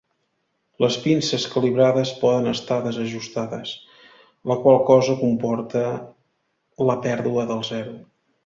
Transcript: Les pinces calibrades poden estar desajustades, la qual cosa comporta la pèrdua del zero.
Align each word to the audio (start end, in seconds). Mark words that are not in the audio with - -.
Les 0.83 0.95
pinces 1.03 1.43
calibrades 1.55 2.13
poden 2.21 2.51
estar 2.53 2.79
desajustades, 2.87 3.75
la 4.53 4.59
qual 4.65 4.81
cosa 4.91 5.19
comporta 5.23 5.87
la 6.93 7.01
pèrdua 7.09 7.47
del 7.53 7.67
zero. 7.73 7.99